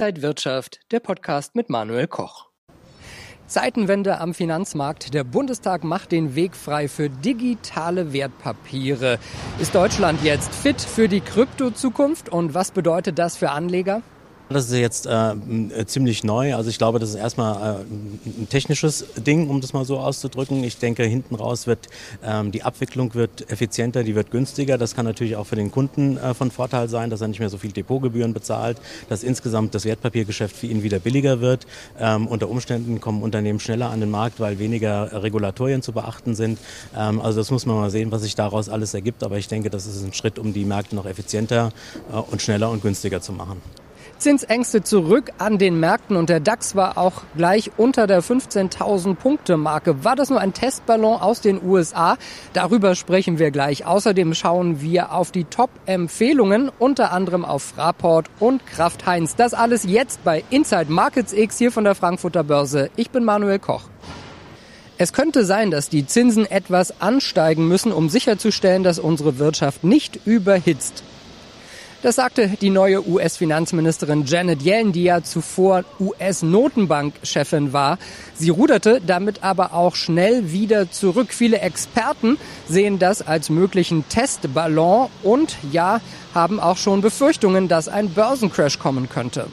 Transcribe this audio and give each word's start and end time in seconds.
Inside 0.00 0.22
Wirtschaft, 0.22 0.80
der 0.92 1.00
Podcast 1.00 1.54
mit 1.54 1.68
Manuel 1.68 2.06
Koch. 2.06 2.48
Zeitenwende 3.46 4.18
am 4.18 4.32
Finanzmarkt. 4.32 5.12
Der 5.12 5.24
Bundestag 5.24 5.84
macht 5.84 6.10
den 6.10 6.34
Weg 6.34 6.56
frei 6.56 6.88
für 6.88 7.10
digitale 7.10 8.14
Wertpapiere. 8.14 9.18
Ist 9.58 9.74
Deutschland 9.74 10.24
jetzt 10.24 10.54
fit 10.54 10.80
für 10.80 11.06
die 11.06 11.20
Kryptozukunft 11.20 12.30
und 12.30 12.54
was 12.54 12.70
bedeutet 12.70 13.18
das 13.18 13.36
für 13.36 13.50
Anleger? 13.50 14.00
Das 14.52 14.64
ist 14.64 14.72
jetzt 14.72 15.06
äh, 15.06 15.36
ziemlich 15.86 16.24
neu. 16.24 16.56
Also 16.56 16.70
ich 16.70 16.78
glaube, 16.78 16.98
das 16.98 17.10
ist 17.10 17.14
erstmal 17.14 17.78
äh, 17.78 17.84
ein 18.26 18.48
technisches 18.50 19.06
Ding, 19.16 19.48
um 19.48 19.60
das 19.60 19.72
mal 19.72 19.84
so 19.84 20.00
auszudrücken. 20.00 20.64
Ich 20.64 20.76
denke, 20.76 21.04
hinten 21.04 21.36
raus 21.36 21.68
wird 21.68 21.86
ähm, 22.24 22.50
die 22.50 22.64
Abwicklung 22.64 23.14
wird 23.14 23.48
effizienter, 23.48 24.02
die 24.02 24.16
wird 24.16 24.32
günstiger. 24.32 24.76
Das 24.76 24.96
kann 24.96 25.04
natürlich 25.04 25.36
auch 25.36 25.46
für 25.46 25.54
den 25.54 25.70
Kunden 25.70 26.16
äh, 26.16 26.34
von 26.34 26.50
Vorteil 26.50 26.88
sein, 26.88 27.10
dass 27.10 27.20
er 27.20 27.28
nicht 27.28 27.38
mehr 27.38 27.48
so 27.48 27.58
viel 27.58 27.70
Depotgebühren 27.70 28.34
bezahlt, 28.34 28.78
dass 29.08 29.22
insgesamt 29.22 29.72
das 29.76 29.84
Wertpapiergeschäft 29.84 30.56
für 30.56 30.66
ihn 30.66 30.82
wieder 30.82 30.98
billiger 30.98 31.40
wird. 31.40 31.68
Ähm, 32.00 32.26
unter 32.26 32.48
Umständen 32.48 33.00
kommen 33.00 33.22
Unternehmen 33.22 33.60
schneller 33.60 33.90
an 33.90 34.00
den 34.00 34.10
Markt, 34.10 34.40
weil 34.40 34.58
weniger 34.58 35.22
Regulatorien 35.22 35.80
zu 35.80 35.92
beachten 35.92 36.34
sind. 36.34 36.58
Ähm, 36.96 37.20
also 37.20 37.38
das 37.38 37.52
muss 37.52 37.66
man 37.66 37.76
mal 37.76 37.90
sehen, 37.90 38.10
was 38.10 38.22
sich 38.22 38.34
daraus 38.34 38.68
alles 38.68 38.94
ergibt. 38.94 39.22
Aber 39.22 39.38
ich 39.38 39.46
denke, 39.46 39.70
das 39.70 39.86
ist 39.86 40.02
ein 40.02 40.12
Schritt, 40.12 40.40
um 40.40 40.52
die 40.52 40.64
Märkte 40.64 40.96
noch 40.96 41.06
effizienter 41.06 41.70
äh, 42.12 42.16
und 42.16 42.42
schneller 42.42 42.68
und 42.68 42.82
günstiger 42.82 43.20
zu 43.20 43.32
machen. 43.32 43.62
Zinsängste 44.20 44.82
zurück 44.82 45.32
an 45.38 45.56
den 45.56 45.80
Märkten 45.80 46.16
und 46.16 46.28
der 46.28 46.40
DAX 46.40 46.76
war 46.76 46.98
auch 46.98 47.22
gleich 47.36 47.70
unter 47.78 48.06
der 48.06 48.22
15.000 48.22 49.14
Punkte 49.14 49.56
Marke. 49.56 50.04
War 50.04 50.14
das 50.14 50.28
nur 50.28 50.40
ein 50.40 50.52
Testballon 50.52 51.18
aus 51.18 51.40
den 51.40 51.64
USA? 51.64 52.18
Darüber 52.52 52.94
sprechen 52.94 53.38
wir 53.38 53.50
gleich. 53.50 53.86
Außerdem 53.86 54.34
schauen 54.34 54.82
wir 54.82 55.12
auf 55.12 55.30
die 55.30 55.44
Top-Empfehlungen, 55.44 56.70
unter 56.78 57.12
anderem 57.12 57.46
auf 57.46 57.62
Fraport 57.62 58.28
und 58.38 58.66
Kraft 58.66 59.06
Heinz. 59.06 59.36
Das 59.36 59.54
alles 59.54 59.84
jetzt 59.84 60.22
bei 60.22 60.44
Inside 60.50 60.92
Markets 60.92 61.32
X 61.32 61.56
hier 61.56 61.72
von 61.72 61.84
der 61.84 61.94
Frankfurter 61.94 62.44
Börse. 62.44 62.90
Ich 62.96 63.10
bin 63.10 63.24
Manuel 63.24 63.58
Koch. 63.58 63.84
Es 64.98 65.14
könnte 65.14 65.46
sein, 65.46 65.70
dass 65.70 65.88
die 65.88 66.06
Zinsen 66.06 66.44
etwas 66.44 67.00
ansteigen 67.00 67.66
müssen, 67.66 67.90
um 67.90 68.10
sicherzustellen, 68.10 68.82
dass 68.82 68.98
unsere 68.98 69.38
Wirtschaft 69.38 69.82
nicht 69.82 70.26
überhitzt. 70.26 71.04
Das 72.02 72.16
sagte 72.16 72.48
die 72.48 72.70
neue 72.70 73.06
US-Finanzministerin 73.06 74.24
Janet 74.24 74.62
Yellen, 74.62 74.92
die 74.92 75.02
ja 75.02 75.22
zuvor 75.22 75.84
US-Notenbank-Chefin 75.98 77.74
war. 77.74 77.98
Sie 78.34 78.48
ruderte 78.48 79.02
damit 79.06 79.44
aber 79.44 79.74
auch 79.74 79.94
schnell 79.94 80.50
wieder 80.50 80.90
zurück. 80.90 81.34
Viele 81.34 81.60
Experten 81.60 82.38
sehen 82.66 82.98
das 82.98 83.20
als 83.20 83.50
möglichen 83.50 84.08
Testballon 84.08 85.10
und 85.22 85.58
ja, 85.72 86.00
haben 86.32 86.58
auch 86.58 86.78
schon 86.78 87.02
Befürchtungen, 87.02 87.68
dass 87.68 87.88
ein 87.88 88.08
Börsencrash 88.08 88.78
kommen 88.78 89.10
könnte. 89.10 89.46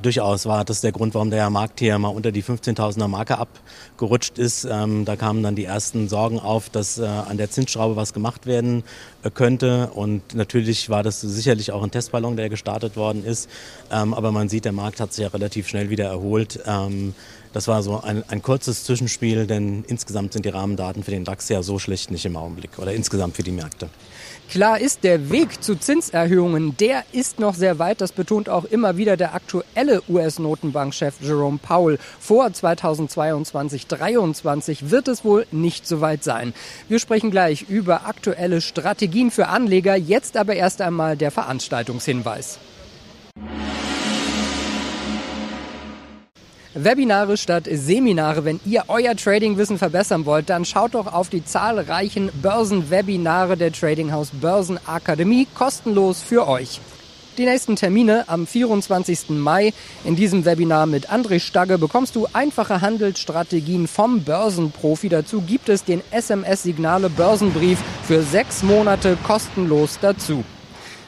Durchaus 0.00 0.46
war 0.46 0.64
das 0.64 0.80
der 0.80 0.92
Grund, 0.92 1.14
warum 1.14 1.30
der 1.30 1.50
Markt 1.50 1.80
hier 1.80 1.98
mal 1.98 2.08
unter 2.08 2.32
die 2.32 2.42
15.000er 2.42 3.08
Marke 3.08 3.38
abgerutscht 3.38 4.38
ist. 4.38 4.64
Ähm, 4.64 5.04
da 5.04 5.16
kamen 5.16 5.42
dann 5.42 5.54
die 5.54 5.64
ersten 5.64 6.08
Sorgen 6.08 6.40
auf, 6.40 6.70
dass 6.70 6.98
äh, 6.98 7.04
an 7.04 7.36
der 7.36 7.50
Zinsschraube 7.50 7.94
was 7.94 8.14
gemacht 8.14 8.46
werden 8.46 8.84
äh, 9.22 9.30
könnte. 9.30 9.90
Und 9.94 10.34
natürlich 10.34 10.88
war 10.88 11.02
das 11.02 11.20
sicherlich 11.20 11.72
auch 11.72 11.82
ein 11.82 11.90
Testballon, 11.90 12.36
der 12.36 12.48
gestartet 12.48 12.96
worden 12.96 13.24
ist. 13.24 13.50
Ähm, 13.90 14.14
aber 14.14 14.32
man 14.32 14.48
sieht, 14.48 14.64
der 14.64 14.72
Markt 14.72 14.98
hat 14.98 15.12
sich 15.12 15.24
ja 15.24 15.28
relativ 15.28 15.68
schnell 15.68 15.90
wieder 15.90 16.06
erholt. 16.06 16.60
Ähm, 16.66 17.14
das 17.52 17.68
war 17.68 17.82
so 17.82 18.00
ein, 18.00 18.24
ein 18.28 18.42
kurzes 18.42 18.84
Zwischenspiel, 18.84 19.46
denn 19.46 19.84
insgesamt 19.86 20.32
sind 20.32 20.44
die 20.44 20.50
Rahmendaten 20.50 21.02
für 21.02 21.10
den 21.10 21.24
DAX 21.24 21.48
ja 21.48 21.62
so 21.62 21.78
schlecht 21.78 22.10
nicht 22.10 22.24
im 22.24 22.36
Augenblick 22.36 22.78
oder 22.78 22.92
insgesamt 22.92 23.36
für 23.36 23.42
die 23.42 23.52
Märkte. 23.52 23.88
Klar 24.52 24.80
ist, 24.80 25.02
der 25.02 25.30
Weg 25.30 25.62
zu 25.62 25.76
Zinserhöhungen, 25.76 26.76
der 26.76 27.04
ist 27.12 27.40
noch 27.40 27.54
sehr 27.54 27.78
weit. 27.78 28.02
Das 28.02 28.12
betont 28.12 28.50
auch 28.50 28.64
immer 28.64 28.98
wieder 28.98 29.16
der 29.16 29.34
aktuelle 29.34 30.02
US-Notenbankchef 30.10 31.14
Jerome 31.22 31.58
Powell. 31.58 31.98
Vor 32.20 32.52
2022, 32.52 33.88
2023 33.88 34.90
wird 34.90 35.08
es 35.08 35.24
wohl 35.24 35.46
nicht 35.52 35.86
so 35.86 36.02
weit 36.02 36.22
sein. 36.22 36.52
Wir 36.88 36.98
sprechen 36.98 37.30
gleich 37.30 37.62
über 37.62 38.06
aktuelle 38.06 38.60
Strategien 38.60 39.30
für 39.30 39.48
Anleger. 39.48 39.96
Jetzt 39.96 40.36
aber 40.36 40.54
erst 40.54 40.82
einmal 40.82 41.16
der 41.16 41.30
Veranstaltungshinweis. 41.30 42.58
Webinare 46.74 47.36
statt 47.36 47.68
Seminare. 47.70 48.44
Wenn 48.44 48.58
ihr 48.64 48.84
euer 48.88 49.14
Tradingwissen 49.14 49.76
verbessern 49.76 50.24
wollt, 50.24 50.48
dann 50.48 50.64
schaut 50.64 50.94
doch 50.94 51.12
auf 51.12 51.28
die 51.28 51.44
zahlreichen 51.44 52.30
Börsenwebinare 52.40 53.58
der 53.58 53.72
Tradinghaus 53.72 54.30
Börsenakademie 54.32 55.46
kostenlos 55.54 56.22
für 56.22 56.48
euch. 56.48 56.80
Die 57.38 57.44
nächsten 57.44 57.76
Termine 57.76 58.28
am 58.28 58.46
24. 58.46 59.30
Mai. 59.30 59.72
In 60.04 60.16
diesem 60.16 60.44
Webinar 60.44 60.86
mit 60.86 61.10
André 61.10 61.40
Stagge 61.40 61.78
bekommst 61.78 62.16
du 62.16 62.26
einfache 62.32 62.80
Handelsstrategien 62.80 63.86
vom 63.86 64.22
Börsenprofi. 64.22 65.08
Dazu 65.08 65.42
gibt 65.42 65.68
es 65.68 65.84
den 65.84 66.02
SMS-Signale 66.10 67.10
Börsenbrief 67.10 67.78
für 68.06 68.22
sechs 68.22 68.62
Monate 68.62 69.16
kostenlos 69.26 69.98
dazu. 70.00 70.44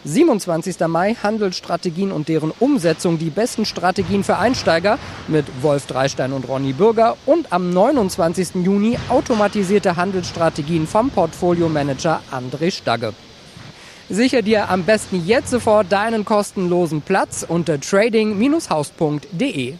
27. 0.04 0.86
Mai 0.86 1.14
Handelsstrategien 1.14 2.12
und 2.12 2.28
deren 2.28 2.52
Umsetzung, 2.60 3.18
die 3.18 3.30
besten 3.30 3.64
Strategien 3.64 4.22
für 4.22 4.36
Einsteiger 4.38 4.98
mit 5.28 5.46
Wolf 5.62 5.86
Dreistein 5.86 6.32
und 6.32 6.48
Ronny 6.48 6.72
Bürger 6.72 7.16
und 7.26 7.52
am 7.52 7.70
29. 7.70 8.56
Juni 8.64 8.98
automatisierte 9.08 9.96
Handelsstrategien 9.96 10.86
vom 10.86 11.10
Portfolio-Manager 11.10 12.20
André 12.30 12.70
Stagge. 12.70 13.14
Sicher 14.10 14.42
dir 14.42 14.68
am 14.68 14.82
besten 14.84 15.26
jetzt 15.26 15.48
sofort 15.50 15.90
deinen 15.90 16.26
kostenlosen 16.26 17.00
Platz 17.00 17.44
unter 17.48 17.80
trading-haus.de. 17.80 19.74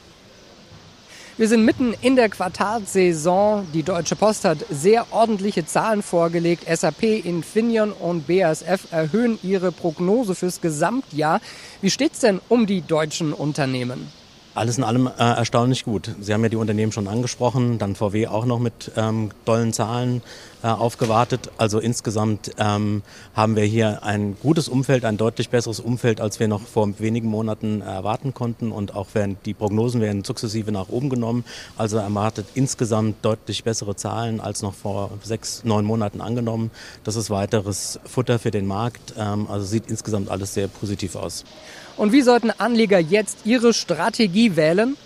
Wir 1.37 1.49
sind 1.49 1.65
mitten 1.65 1.97
in 2.01 2.15
der 2.15 2.29
Quartalsaison. 2.29 3.67
Die 3.75 3.83
Deutsche 3.83 4.15
Post 4.15 4.45
hat 4.45 4.59
sehr 4.71 5.13
ordentliche 5.13 5.67
Zahlen 5.67 6.01
vorgelegt. 6.01 6.65
SAP, 6.73 7.03
Infineon 7.03 7.91
und 7.91 8.29
BASF 8.29 8.93
erhöhen 8.93 9.41
ihre 9.43 9.73
Prognose 9.73 10.37
fürs 10.37 10.61
Gesamtjahr. 10.61 11.41
Wie 11.81 11.91
steht's 11.91 12.21
denn 12.21 12.41
um 12.49 12.67
die 12.67 12.83
deutschen 12.83 13.33
Unternehmen? 13.33 14.13
Alles 14.55 14.79
in 14.79 14.85
allem 14.85 15.09
äh, 15.09 15.11
erstaunlich 15.19 15.85
gut. 15.85 16.15
Sie 16.21 16.33
haben 16.33 16.45
ja 16.45 16.49
die 16.49 16.57
Unternehmen 16.57 16.93
schon 16.93 17.09
angesprochen, 17.09 17.79
dann 17.79 17.97
VW 17.97 18.29
auch 18.29 18.45
noch 18.45 18.61
mit 18.61 18.93
ähm, 18.97 19.31
tollen 19.45 19.73
Zahlen 19.73 20.23
äh, 20.63 20.69
aufgewartet. 20.69 21.51
Also 21.59 21.81
insgesamt 21.81 22.53
ähm, 22.59 23.03
haben 23.35 23.57
wir 23.57 23.65
hier 23.65 24.05
ein 24.05 24.37
gutes 24.41 24.69
Umfeld, 24.69 25.05
ein 25.05 25.17
deutlich 25.17 25.51
besseres 25.51 25.81
Umfeld, 25.81 26.21
als 26.21 26.39
wir 26.39 26.47
noch 26.47 26.63
vor 26.63 26.89
wenigen 27.01 27.29
Monaten 27.29 27.81
erwarten 27.81 28.33
konnten. 28.33 28.71
Und 28.71 28.95
auch 28.95 29.09
werden 29.17 29.39
die 29.45 29.55
Prognosen 29.55 30.01
werden 30.01 30.23
sukzessive 30.23 30.71
nach 30.71 30.89
oben 30.89 31.11
genommen. 31.11 31.45
Also 31.77 31.97
erwartet 31.97 32.47
insgesamt 32.55 33.25
deutlich 33.25 33.65
bessere 33.65 33.97
Zahlen 33.97 34.41
als 34.41 34.63
noch 34.63 34.75
vor 34.75 35.11
sechs, 35.25 35.65
neun 35.65 35.85
Monaten 35.85 36.21
angenommen. 36.21 36.71
Das 37.03 37.17
ist 37.17 37.29
weiteres 37.29 37.99
Futter 38.05 38.39
für 38.39 38.53
den 38.53 38.69
Markt. 38.69 39.15
Ähm, 39.19 39.49
also 39.51 39.67
sieht 39.67 39.91
insgesamt 39.91 40.31
alles 40.31 40.55
sehr 40.55 40.69
positiv 40.69 41.17
aus. 41.17 41.45
Und 41.97 42.11
wie 42.13 42.23
sollten 42.23 42.51
Anleger 42.51 42.99
jetzt 42.99 43.39
ihre 43.45 43.73
Strategie 43.73 44.44
wählen? 44.51 44.97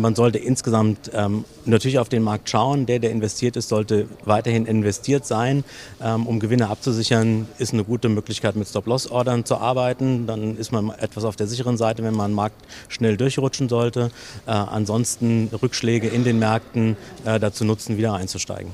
Man 0.00 0.14
sollte 0.14 0.38
insgesamt 0.38 1.10
ähm, 1.12 1.44
natürlich 1.64 1.98
auf 1.98 2.08
den 2.08 2.22
Markt 2.22 2.48
schauen. 2.48 2.86
Der, 2.86 2.98
der 2.98 3.10
investiert 3.10 3.56
ist, 3.56 3.68
sollte 3.68 4.08
weiterhin 4.24 4.66
investiert 4.66 5.26
sein. 5.26 5.64
Ähm, 6.00 6.26
um 6.26 6.40
Gewinne 6.40 6.68
abzusichern, 6.68 7.46
ist 7.58 7.72
eine 7.72 7.84
gute 7.84 8.08
Möglichkeit, 8.08 8.56
mit 8.56 8.68
Stop-Loss-Ordern 8.68 9.44
zu 9.44 9.56
arbeiten. 9.56 10.26
Dann 10.26 10.56
ist 10.56 10.72
man 10.72 10.90
etwas 10.90 11.24
auf 11.24 11.36
der 11.36 11.46
sicheren 11.46 11.76
Seite, 11.76 12.02
wenn 12.02 12.14
man 12.14 12.26
einen 12.26 12.34
Markt 12.34 12.64
schnell 12.88 13.16
durchrutschen 13.16 13.68
sollte. 13.68 14.10
Äh, 14.46 14.52
ansonsten 14.52 15.50
Rückschläge 15.62 16.08
in 16.08 16.24
den 16.24 16.38
Märkten 16.38 16.96
äh, 17.24 17.38
dazu 17.38 17.64
nutzen, 17.64 17.98
wieder 17.98 18.14
einzusteigen. 18.14 18.72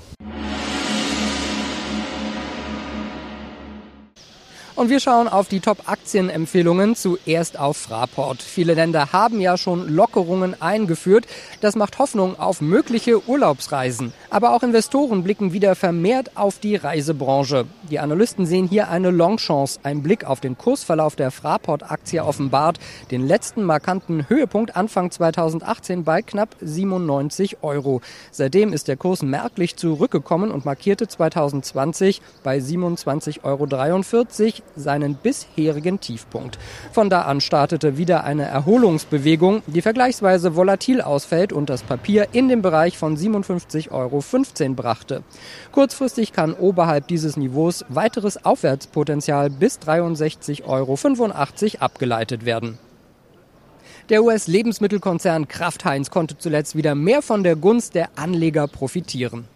Und 4.79 4.91
wir 4.91 5.01
schauen 5.01 5.27
auf 5.27 5.49
die 5.49 5.59
Top-Aktienempfehlungen 5.59 6.95
zuerst 6.95 7.59
auf 7.59 7.77
Fraport. 7.77 8.41
Viele 8.41 8.75
Länder 8.75 9.13
haben 9.13 9.41
ja 9.41 9.57
schon 9.57 9.89
Lockerungen 9.89 10.55
eingeführt. 10.63 11.27
Das 11.61 11.75
macht 11.75 11.99
Hoffnung 11.99 12.39
auf 12.39 12.61
mögliche 12.61 13.29
Urlaubsreisen. 13.29 14.13
Aber 14.31 14.53
auch 14.53 14.63
Investoren 14.63 15.25
blicken 15.25 15.53
wieder 15.53 15.75
vermehrt 15.75 16.37
auf 16.37 16.61
die 16.61 16.77
Reisebranche. 16.77 17.65
Die 17.91 17.99
Analysten 17.99 18.47
sehen 18.47 18.69
hier 18.69 18.89
eine 18.89 19.11
Longchance. 19.11 19.81
Ein 19.83 20.05
Blick 20.05 20.25
auf 20.25 20.39
den 20.39 20.57
Kursverlauf 20.57 21.17
der 21.17 21.33
Fraport-Aktie 21.33 22.25
offenbart 22.25 22.79
den 23.11 23.27
letzten 23.27 23.65
markanten 23.65 24.29
Höhepunkt 24.29 24.77
Anfang 24.77 25.11
2018 25.11 26.05
bei 26.05 26.23
knapp 26.23 26.55
97 26.61 27.65
Euro. 27.65 28.01
Seitdem 28.31 28.73
ist 28.73 28.87
der 28.87 28.97
Kurs 28.97 29.23
merklich 29.23 29.75
zurückgekommen 29.75 30.53
und 30.53 30.65
markierte 30.65 31.09
2020 31.09 32.23
bei 32.45 32.59
27,43 32.59 33.43
Euro 33.43 33.67
seinen 34.77 35.15
bisherigen 35.15 36.01
Tiefpunkt. 36.01 36.59
Von 36.93 37.11
da 37.11 37.23
an 37.23 37.41
startete 37.41 37.99
wieder 37.99 38.25
eine 38.25 38.45
Erholungsbewegung, 38.45 39.63
die 39.67 39.83
vergleichsweise 39.83 40.57
volatil 40.57 41.01
ausfällt 41.01 41.53
und 41.53 41.71
das 41.71 41.83
Papier 41.83 42.29
in 42.33 42.49
den 42.49 42.63
Bereich 42.63 42.99
von 42.99 43.17
57,15 43.17 43.91
Euro 43.91 44.75
brachte. 44.75 45.23
Kurzfristig 45.73 46.33
kann 46.33 46.55
oberhalb 46.55 47.09
dieses 47.09 47.37
Niveaus 47.37 47.85
weiteres 47.89 48.45
Aufwärtspotenzial 48.45 49.51
bis 49.51 49.79
63,85 49.79 50.65
Euro 50.67 51.83
abgeleitet 51.83 52.45
werden. 52.45 52.79
Der 54.09 54.23
US-Lebensmittelkonzern 54.23 55.49
Kraft 55.49 55.85
Heinz 55.85 56.11
konnte 56.11 56.39
zuletzt 56.39 56.77
wieder 56.77 56.95
mehr 56.95 57.21
von 57.21 57.43
der 57.43 57.57
Gunst 57.57 57.95
der 57.95 58.09
Anleger 58.17 58.67
profitieren 58.67 59.47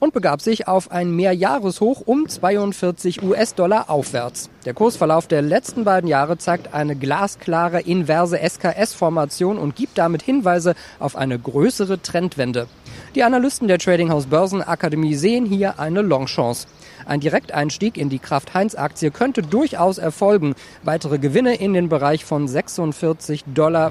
und 0.00 0.12
begab 0.12 0.40
sich 0.40 0.68
auf 0.68 0.90
ein 0.90 1.10
Mehrjahreshoch 1.10 2.02
um 2.04 2.28
42 2.28 3.22
US-Dollar 3.22 3.90
aufwärts. 3.90 4.50
Der 4.64 4.74
Kursverlauf 4.74 5.26
der 5.26 5.42
letzten 5.42 5.84
beiden 5.84 6.08
Jahre 6.08 6.38
zeigt 6.38 6.74
eine 6.74 6.96
glasklare 6.96 7.80
inverse 7.80 8.38
SKS-Formation 8.38 9.58
und 9.58 9.76
gibt 9.76 9.98
damit 9.98 10.22
Hinweise 10.22 10.74
auf 10.98 11.16
eine 11.16 11.38
größere 11.38 12.00
Trendwende. 12.02 12.68
Die 13.14 13.22
Analysten 13.22 13.68
der 13.68 13.78
Trading 13.78 14.10
House 14.10 14.26
Börsenakademie 14.26 15.14
sehen 15.14 15.46
hier 15.46 15.78
eine 15.78 16.02
Longchance. 16.02 16.66
Ein 17.08 17.20
Direkteinstieg 17.20 17.96
in 17.96 18.10
die 18.10 18.18
Kraft-Heinz-Aktie 18.18 19.10
könnte 19.10 19.40
durchaus 19.40 19.96
erfolgen. 19.96 20.54
Weitere 20.82 21.18
Gewinne 21.18 21.54
in 21.54 21.72
den 21.72 21.88
Bereich 21.88 22.26
von 22.26 22.46
46,74 22.46 23.44
Dollar 23.54 23.90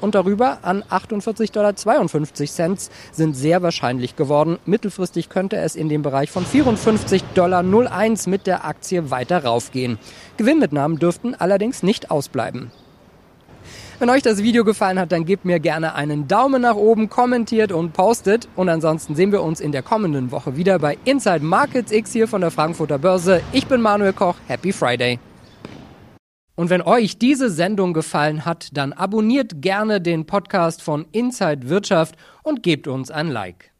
und 0.00 0.14
darüber 0.14 0.58
an 0.62 0.84
48,52 0.84 2.56
Dollar 2.56 2.76
sind 3.10 3.34
sehr 3.34 3.62
wahrscheinlich 3.62 4.14
geworden. 4.14 4.60
Mittelfristig 4.64 5.28
könnte 5.28 5.56
es 5.56 5.74
in 5.74 5.88
den 5.88 6.02
Bereich 6.02 6.30
von 6.30 6.46
54,01 6.46 7.22
Dollar 7.34 7.64
mit 8.28 8.46
der 8.46 8.64
Aktie 8.64 9.10
weiter 9.10 9.42
raufgehen. 9.42 9.98
Gewinnmitnahmen 10.36 11.00
dürften 11.00 11.34
allerdings 11.34 11.82
nicht 11.82 12.12
ausbleiben. 12.12 12.70
Wenn 14.00 14.10
euch 14.10 14.22
das 14.22 14.44
Video 14.44 14.62
gefallen 14.62 14.96
hat, 14.96 15.10
dann 15.10 15.24
gebt 15.24 15.44
mir 15.44 15.58
gerne 15.58 15.96
einen 15.96 16.28
Daumen 16.28 16.62
nach 16.62 16.76
oben, 16.76 17.08
kommentiert 17.08 17.72
und 17.72 17.94
postet. 17.94 18.48
Und 18.54 18.68
ansonsten 18.68 19.16
sehen 19.16 19.32
wir 19.32 19.42
uns 19.42 19.58
in 19.58 19.72
der 19.72 19.82
kommenden 19.82 20.30
Woche 20.30 20.56
wieder 20.56 20.78
bei 20.78 20.96
Inside 21.04 21.44
Markets 21.44 21.90
X 21.90 22.12
hier 22.12 22.28
von 22.28 22.40
der 22.40 22.52
Frankfurter 22.52 23.00
Börse. 23.00 23.42
Ich 23.52 23.66
bin 23.66 23.80
Manuel 23.80 24.12
Koch. 24.12 24.36
Happy 24.46 24.72
Friday. 24.72 25.18
Und 26.54 26.70
wenn 26.70 26.80
euch 26.80 27.18
diese 27.18 27.50
Sendung 27.50 27.92
gefallen 27.92 28.44
hat, 28.44 28.68
dann 28.72 28.92
abonniert 28.92 29.62
gerne 29.62 30.00
den 30.00 30.26
Podcast 30.26 30.80
von 30.80 31.06
Inside 31.10 31.68
Wirtschaft 31.68 32.14
und 32.44 32.62
gebt 32.62 32.86
uns 32.86 33.10
ein 33.10 33.26
Like. 33.26 33.72